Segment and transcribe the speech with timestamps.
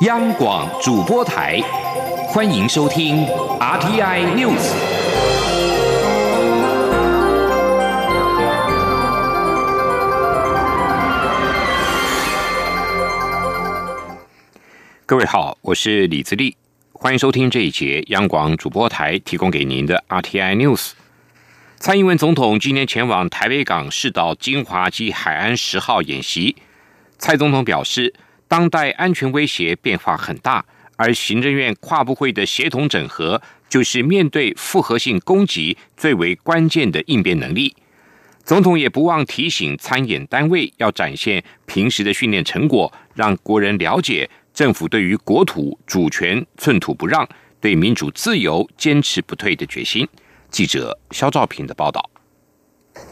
[0.00, 1.60] 央广主播台，
[2.28, 3.26] 欢迎收听
[3.58, 4.72] RTI News。
[15.04, 16.56] 各位好，我是李自立，
[16.94, 20.92] 欢迎收听这一节央广主播台提供给您的 RTI News。
[21.76, 26.56] 蔡英文总统今天前往台北港试导金华及海安十号演习。
[27.18, 28.14] 蔡总统表示，
[28.50, 30.64] 当代安全威胁变化很大，
[30.96, 37.76] 而行政院跨部会的协同整合，就是面对复合性攻击最为关键的应变能力。
[38.44, 47.28] 总统也不忘提醒参演单位要展现平时的训练成果，让国人了解政府对于国土主权寸土不让、
[47.60, 50.08] 对民主自由坚持不退的决心。
[50.50, 52.10] 记者肖兆平的报道。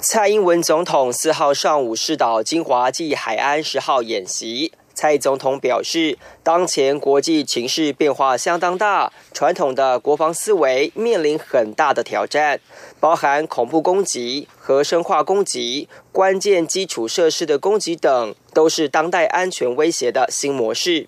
[0.01, 4.73] 蔡英文总统四号上午试导金华暨海安十号演习。
[4.98, 12.59] 蔡总统表示，当前国际情势变化相当大，传统的国防思维面临很大的挑战，
[12.99, 21.07] 包含恐怖攻击和生化攻击、关键基础设施的攻击等，都是当代安全威胁的新模式。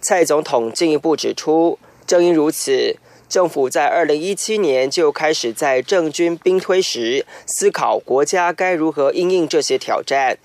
[0.00, 2.96] 蔡总统进一步指出，正因如此。
[3.28, 10.38] 政府在二零一七年就开始在政军兵推时思考国家该如何应应这些挑战。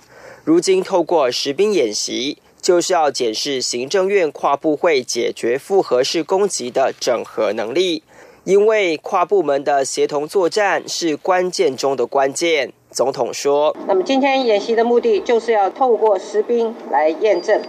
[0.43, 8.01] 如今透过实兵演习，就是要检视行政院跨部会解决复合式攻击的整合能力，
[8.45, 12.71] 因为跨部门的协同作战是关键中的关键。
[12.89, 17.61] 总统说：“那么今天演习的目的就是要透过实兵来验证、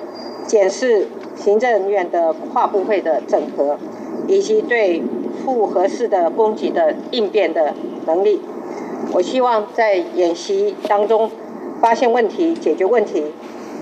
[0.47, 3.79] 检视行政院的跨部会的整合。”
[4.27, 5.03] 以及对
[5.45, 7.75] 复合式的攻击的应变的
[8.07, 8.41] 能力，
[9.13, 11.31] 我希望在演习当中
[11.79, 13.23] 发现问题、解决问题，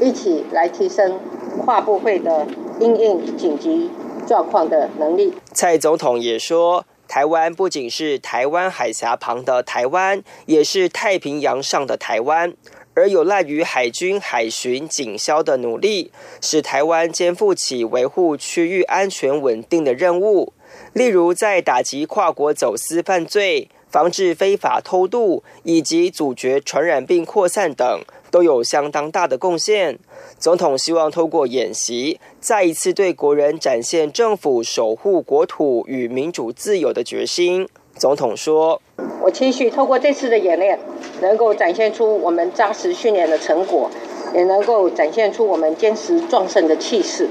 [0.02, 1.20] 一起来提升
[1.64, 2.44] 跨部会的
[2.80, 3.88] 应应紧急
[4.26, 5.32] 状况的能力。
[5.52, 12.52] 蔡总统也说，台湾不仅是台湾海峡旁的台湾，也是太平洋上的台湾。
[12.94, 16.10] 而有赖于海军海巡警消的努力，
[16.42, 20.52] 使台湾肩负起维护区域安全稳定的任务。
[20.92, 29.96] 例如，在打击跨国走私犯罪、防治非法偷渡以及阻绝传染病扩散等，都有相当大的贡献。
[30.38, 37.68] 总统希望透过演习，再一次对国人展现政府守护国土与民主自由的决心。
[37.94, 38.80] 总统说
[39.22, 40.80] ：“我期许透过这次的演练，
[41.20, 43.90] 能够展现出我们扎实训练的成果，
[44.34, 47.28] 也能够展现出我们坚持壮盛的气势，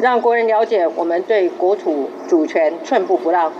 [0.00, 3.52] 让国人了解我们对国土主权寸步不让，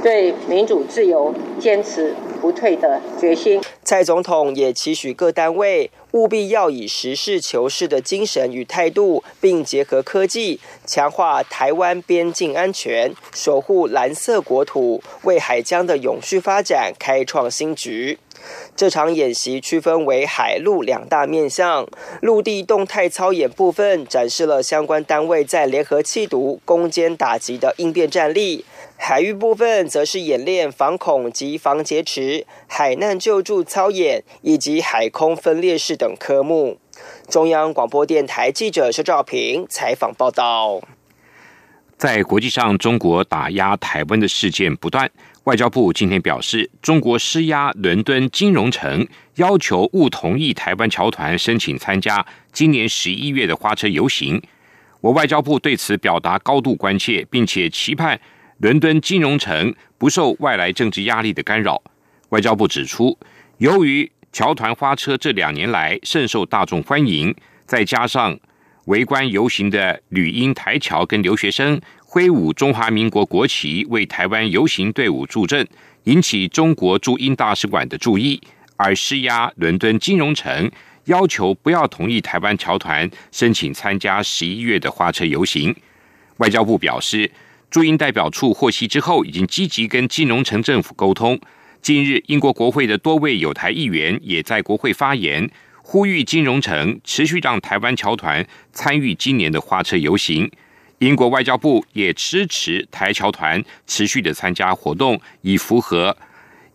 [0.00, 5.90] 对民主自由坚持不退的决心。”蔡总统也期许各单位。
[6.12, 18.18] 务必要以实事求是的精神与态度，并结合科技，强化台湾边境安全，守护蓝色国土，为海疆的永续发展开创新局。
[18.74, 21.86] 这场演习区分为海陆两大面向，
[22.22, 28.64] 陆地动态操演部分展示了相关单位在联合气毒、攻坚打击的应变战力；
[28.96, 36.78] 海域部分则是演练防恐及防劫持、海难救助操演以及海空分列式等科目。
[37.28, 40.80] 中央广播电台记者薛兆平采访报道。
[41.96, 45.10] 在国际上，中国打压台湾的事件不断。
[45.44, 49.06] 外交部今天表示，中国施压伦敦金融城，
[49.36, 54.40] 要求勿同意台湾侨团申请参加今年十一月的花车游行。
[55.00, 58.20] 我外交部对此表达高度关切，并且期盼
[58.58, 61.82] 伦敦金融城不受外来政治压力的干扰。
[62.28, 63.18] 外交部指出，
[63.56, 67.34] 由于侨团花车这两年来甚受大众欢迎，
[67.64, 68.38] 再加上
[68.84, 71.80] 围观游行的旅英台侨跟留学生。
[72.12, 75.64] 挥舞中华民国国旗为台湾游行队伍助阵，
[76.02, 78.40] 引起中国驻英大使馆的注意，
[78.74, 80.68] 而施压伦敦金融城，
[81.04, 85.72] 要求不要同意台湾侨团申请参加十一月的花车游行。
[86.38, 87.30] 外交部表示，
[87.70, 91.40] 驻英代表处获悉之后，已经积极跟金融城政府沟通。
[91.80, 95.48] 近日，英国国会的多位有台议员也在国会发言，
[95.80, 100.50] 呼吁金融城持续让台湾侨团参与今年的花车游行。
[101.00, 106.14] 英国外交部也支持台侨团持续的参加活动，以符合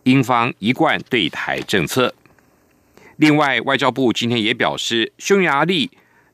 [0.02, 2.12] 英方一贯对台政策。
[3.18, 5.88] 另外，外交部今天也表示，匈牙利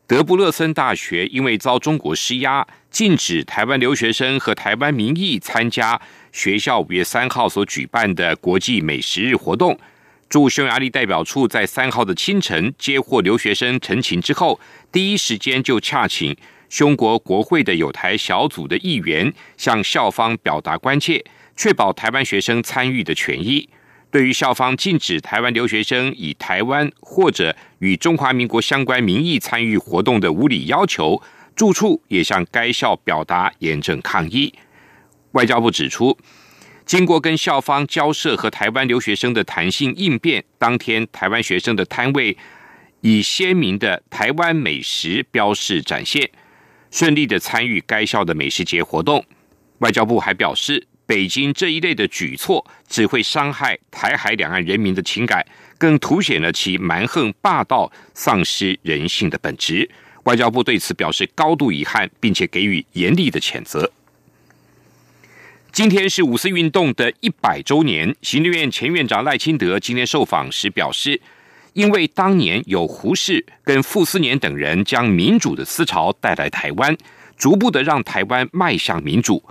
[0.07, 6.01] 德布勒森大学因为遭中国施压，禁止台湾留学生和台湾民意参加
[6.33, 9.79] 学校五月三号所举办的国际美食日活动。
[10.31, 14.59] 驻匈牙利代表处在三号的清晨接获留学生陈情之后，
[14.91, 16.35] 第一时间就洽请。
[16.73, 21.23] 匈国国会的有台小组的议员向校方表达关切，
[21.55, 23.69] 确保台湾学生参与的权益。
[24.11, 31.23] 对于校方禁止台湾留学生以台湾或者与中华民国相关名义参与活动的无理要求，
[31.55, 34.55] 住处也向该校表达严正抗议。
[35.33, 36.17] 外交部指出，
[36.87, 42.35] 经过跟校方交涉和台湾留学生的弹性应变，当天台湾学生的摊位
[43.03, 46.31] 以鲜明的台湾美食标示展现，
[46.93, 49.25] 顺利的参与该校的美食节活动。
[49.79, 50.87] 外交部还表示。
[51.05, 55.45] 北京这一类的举措只会伤害台海两岸人民的情感，
[55.77, 59.91] 更凸显了其蛮横霸道、丧失人性的本质。
[60.23, 63.93] 外交部对此表示高度遗憾，并且给予严厉的谴责。
[65.71, 71.21] 今天是五四运动的一百周年，行政院前院长赖清德今天受访时表示，
[71.75, 76.97] 因为当年有胡适跟傅斯年等人将民主的思潮带来台湾，
[77.37, 79.43] 逐步的让台湾迈向民主。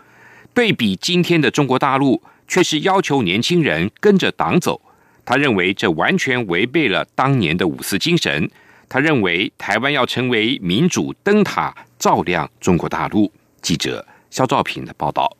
[0.54, 4.82] 对比今天的中国大陆，却是要求年轻人跟着党走。
[5.26, 8.50] 他认为这完全违背了当年的五四精神。
[8.90, 13.32] 他认为台湾要成为民主灯塔，照亮中国大陆。
[13.62, 15.38] 记者肖兆平的报道。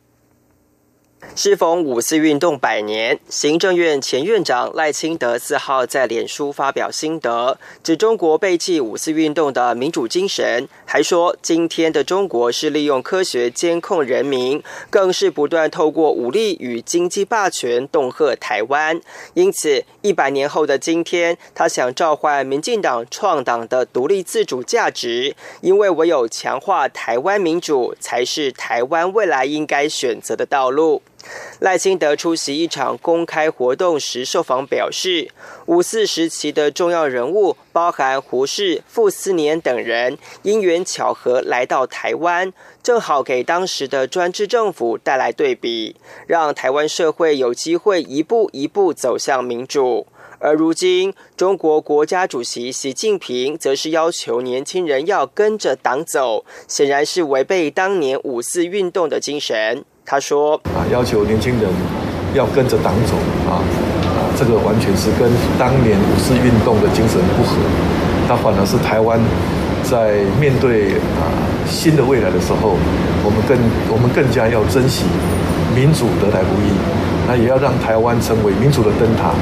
[1.34, 19.00] 适逢五四运动百年，行政院前院长赖清德四号在脸书发表心得，指中国背弃五四运动的民主精神，还说今天的中国是利用科学监控人民，更是不断透过武力与经济霸权恫吓台湾。
[19.32, 31.00] 因此，一百年后的今天，他想召唤民进党创党的独立自主价值，因为唯有强化台湾民主，才是台湾未来应该选择的道路。
[31.60, 35.30] 赖清德出席一场公开活动时受访表示，
[35.66, 42.52] 五四时期的重要人物，包含胡适、傅斯年等人，因缘巧合来到台湾，
[42.82, 45.96] 正好给当时的专制政府带来对比，
[46.26, 50.06] 让台湾社会有机会一步一步走向民主。
[50.44, 59.84] 而如今，中国国家主席习近平则是要求年轻人要跟着党走，显然是违背当年五四运动的精神。
[60.04, 61.70] 他说：“啊，要求年轻人
[62.34, 63.14] 要跟着党走
[63.48, 63.62] 啊，
[64.04, 67.56] 啊，这个完全是跟当年五四运动的精神不合。
[68.28, 69.18] 他反而是台湾
[69.82, 71.26] 在面对啊
[71.66, 72.76] 新的未来的时候，
[73.24, 73.56] 我们更
[73.90, 75.04] 我们更加要珍惜
[75.74, 76.70] 民主得来不易，
[77.26, 79.32] 那也要让台湾成为民主的灯塔，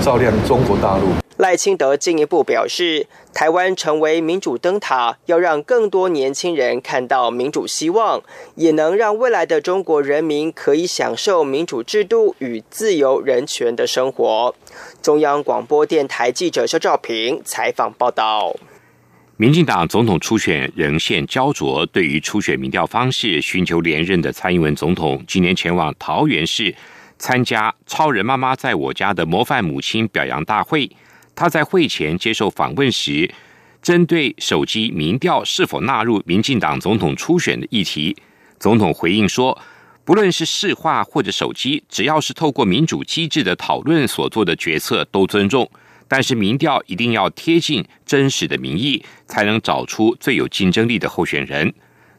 [0.00, 1.08] 照亮中国大陆。”
[1.40, 8.22] 赖清德进一步表示，台湾成为民主灯塔，要让更多年轻人看到民主希望，
[8.56, 14.54] 也能让未来的中国人民可以享受民主制度与自由人权的生活。
[15.00, 18.54] 中央广播电台记者肖兆平采访报道。
[19.38, 26.74] 民进党总统初选仍现焦灼，对于初选民调方式寻求连任的蔡英文总统，今年前往桃园市
[27.18, 30.90] 参加“超人妈妈在我家”的模范母亲表扬大会。
[31.40, 33.32] 他在会前接受访问时，
[33.80, 38.14] 针对手机民调是否纳入民进党总统初选的议题，
[38.58, 39.58] 总统回应说
[40.04, 45.66] ：“不论是市话或者手机，只要是透过民主机制的讨论所做的决策，都尊重。
[46.06, 51.72] 但是民调一定要贴近真实的民意，才能找出最有竞争力的候选人。”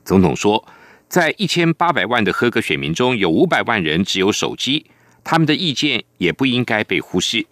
[0.03, 0.67] 总统说
[1.07, 4.87] ：“在一千八百万的合格选民中，有五百万人只有手机，
[5.23, 7.45] 他们的意见也不应该被忽视。”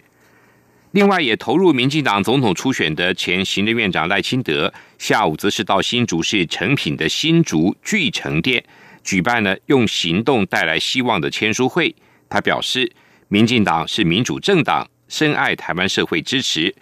[0.91, 8.63] 另外，也投入民进党总统初选的前行政院长赖清德，下午则是到新竹市成品的新竹聚成店
[9.03, 11.96] 举办了用行动带来希望的签书会。
[12.27, 12.91] 他表示，
[13.27, 16.74] 民进党是民主政党，深爱台湾社会支持，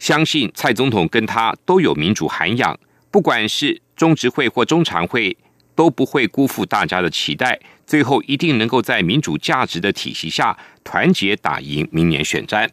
[0.00, 2.76] 相信蔡总统跟他都有民主涵养，
[3.12, 5.36] 不管是中执会或中常会，
[5.76, 12.68] 都不会辜负大家的期待，最后一定能够在民主价值的体系下团结打赢明年选战。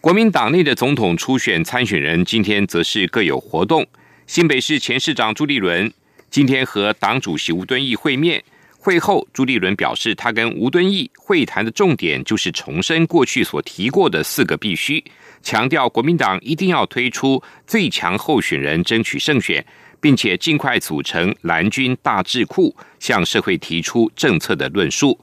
[0.00, 3.86] 国民党内的总统初选参选人今天则是各有活动。
[4.26, 5.92] 新北市前市长朱立伦
[6.30, 8.42] 今天和党主席吴敦义会面，
[8.78, 15.04] 会后朱立伦表示，他跟吴敦义会谈的重点就是重申过去所提过的四个必须，
[15.42, 19.62] 强调国民党一定要推出最强候选人，争取胜选，
[20.00, 25.20] 并且尽快组成蓝军大智库，向社会提出政策的论述。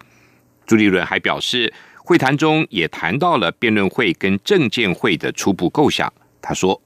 [0.68, 1.74] 朱立伦还表示。
[2.08, 6.14] 会谈中也谈到了辩论会跟政见会的初步构想。
[6.42, 6.82] 他说：“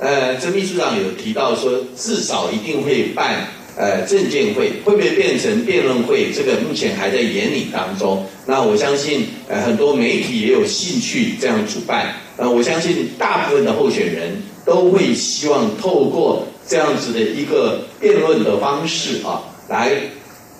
[0.00, 6.32] 呃，陈秘书长有提到说，至少一定会办呃政见会，会不会变成辩论会？
[6.32, 8.26] 这个目前还在研拟当中。
[8.46, 12.16] 那我相信，呃，很多媒体也有兴趣这样主办。
[12.36, 19.92] 呃，我相信大部分的候选人都会希望透过这样子的一个辩论的方式啊，来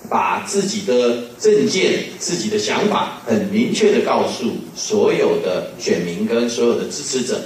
[0.09, 7.41] 把自己的政见、自己的想法很明确的告诉所有的选民跟所有的支持者。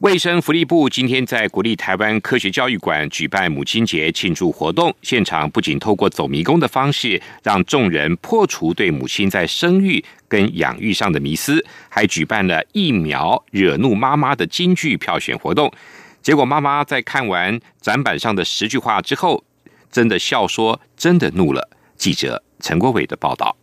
[0.00, 15.72] 卫生福利部今天在国立台湾科学教育馆举办母亲节庆祝活动，现场不仅透过走迷宫的方式，让众人破除对母亲在生育跟养育上的迷思，还举办了疫苗惹怒妈妈的金句票选活动。
[16.20, 19.42] 结果妈妈在看完展板上的十句话之后，
[19.90, 23.56] 真的笑说：“真的怒了。”记者陈国伟的报道。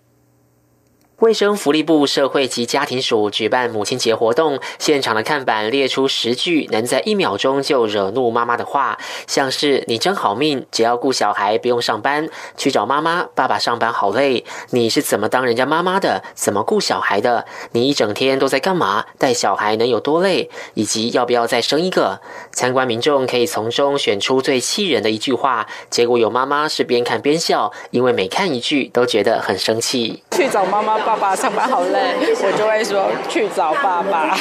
[1.19, 12.27] 卫生福利部社会及家庭署举办母亲节活动，现场的看板列出十句能在一秒钟就惹怒妈妈的话，像是“你真好命，只要顾小孩不用上班，
[12.57, 17.45] 去找妈妈，爸爸上班好累，你是怎么当人家妈妈的，怎么顾小孩的？
[17.73, 19.05] 你一整天都在干嘛？
[19.19, 20.49] 带小孩能有多累？
[20.73, 22.19] 以及要不要再生一个？”
[22.51, 30.23] 参观民众可以从中选出最气人的一句话，结果有妈妈是边看边笑，因为每看一句都觉得很生气。
[30.31, 31.02] 去找妈妈。
[31.05, 34.37] 爸爸上班好累， 我就会说去找爸爸。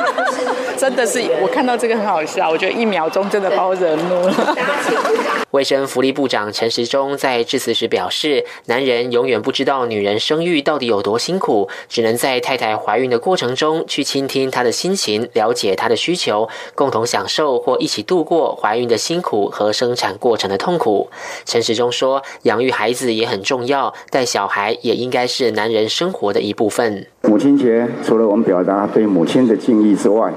[0.78, 4.56] 真的是，我看到这个很好笑，我觉得一秒钟真的把我惹怒了。
[5.50, 21.10] 卫生福利部长陈时中在致辞时表示：“男人永远不知道女人生育到底有多辛苦，只能在太太怀孕的过程中去倾听她的心情，了解她的需求，共同享受或一起度过怀孕的辛苦和生产过程的痛苦。”
[21.44, 27.06] 陈时中说：“养育孩子也很重要，带小孩也应该是男人。”人生活的一部分。
[27.22, 30.30] 母亲节除了我们表达对母亲的敬意之外，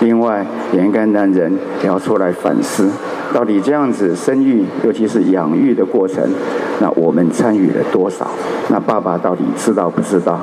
[0.00, 1.50] 另外也应该让人
[1.82, 2.90] 也要出来反思，
[3.32, 6.22] 到底这样子生育，尤其是养育的过程，
[6.78, 8.28] 那我们参与了多少？
[8.68, 10.38] 那爸爸到底知道不知道？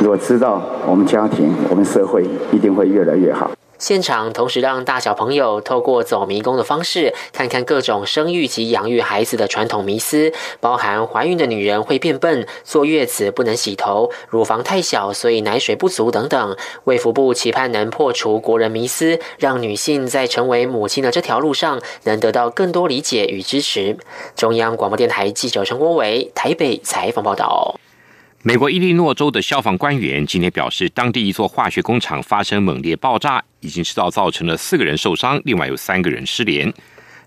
[0.00, 2.22] 如果知道，我们家庭、我们社会
[2.52, 3.50] 一定会越来越好。
[3.78, 16.56] 现场同时让大小朋友透过走迷宫的方式，看看各种生育及养育孩子的传统迷思，包含怀孕的女人会变笨、坐月子不能洗头、乳房太小所以奶水不足等等。
[16.84, 23.96] 卫福部期盼能破除国人迷思，让女性在成为母亲的这条路上能得到更多理解与支持。
[24.34, 27.78] 中央广播电台记者陈国伟台北采访报道。
[28.46, 36.72] 美国伊利诺州的消防官员今天表示，当地一座化学工厂发生猛烈爆炸，已经知道造成了四个人受伤，另外有三个人失联。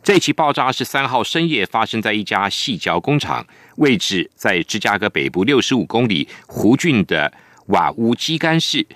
[0.01, 3.45] 这起爆炸是三号深夜发生在一家细胶工厂，
[3.75, 7.29] 位置在芝加哥北部六十五公里湖郡的
[7.65, 8.87] 瓦乌基干市。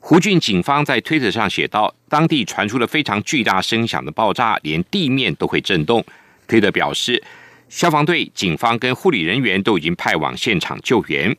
[0.00, 6.04] 湖郡警方在推特上写道：“当地传出了非常巨大声响的爆炸，连地面都会震动。”
[6.46, 7.24] 推特表示，
[7.70, 11.34] 消防队、警方跟护理人员都已经派往现场救援。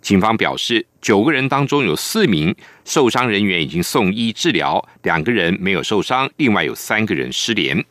[0.00, 7.84] 警方表示，九个人当中有四名受伤人员已经送医治疗，两个人没有受伤，另外有三个人失联。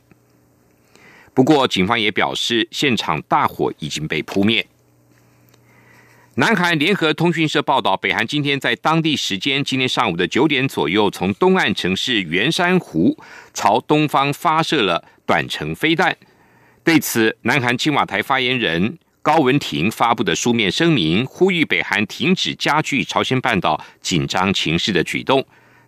[1.33, 4.65] 不过，警方也表示，现场大火已经被扑灭。
[6.35, 13.17] 南韩联合通讯社报道，北韩今天在当地时间今天上午的九点左右，从东岸城市元山湖
[13.53, 16.15] 朝东方发射了短程飞弹。
[16.83, 18.97] 对此，南韩青瓦台发言人。
[19.27, 25.45] 高文婷发布的书面声明，呼吁北韩停止加剧朝鲜半岛紧张情势的举动。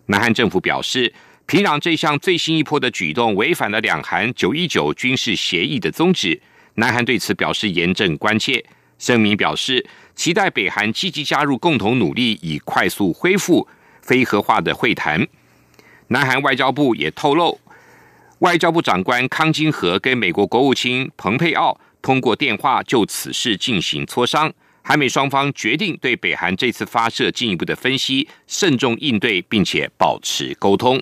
[0.08, 1.10] 南韩政府表示，
[1.46, 6.38] 平壤这项最新一波的举动违反了两韩九一九军事协议的宗旨。
[6.74, 8.62] 南韩对此表示严正关切。
[8.98, 13.66] 声明表示，期待北韩积极加入，共同努力以快速恢复
[14.02, 15.26] 非核化的会谈。
[16.08, 17.58] 南韩外交部也透露，
[18.40, 21.80] 外交部长官康金和跟美国国务卿蓬佩奥。
[22.02, 24.52] 通过电话就此事进行磋商，
[24.82, 31.00] 韩美双方决定对北韩这次发射进一步的分析，慎重应对，并且保持沟通。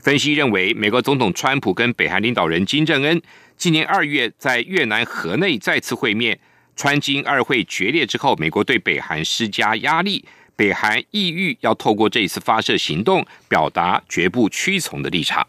[0.00, 3.22] 分析认为，美国总统川普跟北韩领导人金正恩
[3.56, 6.38] 今年二月在越南河内再次会面，
[6.74, 10.24] 川金二会决裂之后，美国对北韩施加压力，
[10.56, 15.46] 北韩意欲要透过这次发射行动，表达绝不屈从的立场。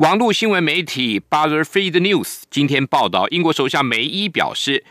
[0.00, 4.82] 网络新闻媒体 BuzzFeed News 今天报道，英国首相梅伊表示，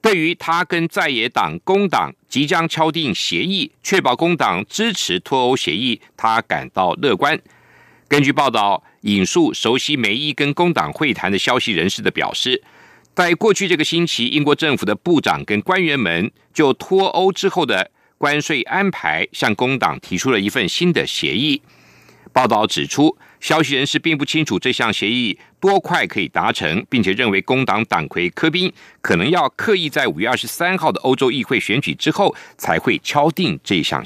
[0.00, 7.38] 对于他跟在野党工党即将敲定协议，确保工党支持脱欧协议，他感到乐观。
[8.08, 12.62] 根据报道，引述熟悉梅伊跟工党会谈的消息人士的表示，
[13.14, 21.60] 在过去这个星期，英国政府的部长跟官员们就脱欧之后的关税安排向工党提出了一份新的协议。
[22.32, 23.18] 报道指出。
[23.44, 28.72] 消息人士并不清楚这项协议多快可以达成，并且认为工党党魁科宾
[29.02, 34.02] 可能要刻意在五月二十三号的欧洲议会选举之后才会敲定这项。